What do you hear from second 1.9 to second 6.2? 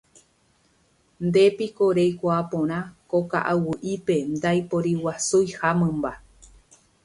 reikuaa porã ko ka'aguy'ípe ndaiporiguasuiha mymba